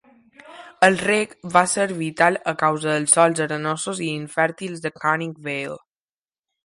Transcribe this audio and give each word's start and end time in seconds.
El 0.87 0.95
reg 1.01 1.35
va 1.57 1.61
ser 1.73 1.85
vital 1.99 2.39
a 2.53 2.53
causa 2.63 2.89
dels 2.93 3.13
sòls 3.17 3.43
arenosos 3.47 4.01
i 4.07 4.09
infèrtils 4.15 4.83
de 4.87 4.93
Canning 4.97 5.37
Vale. 5.51 5.79